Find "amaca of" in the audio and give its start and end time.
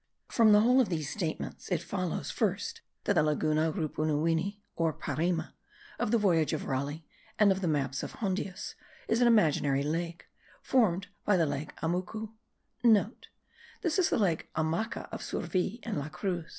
14.55-15.21